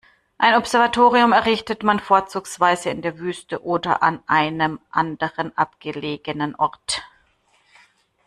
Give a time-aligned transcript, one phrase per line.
[0.39, 7.03] Ein Observatorium errichtet man vorzugsweise in der Wüste oder an einem anderen abgelegenen Ort.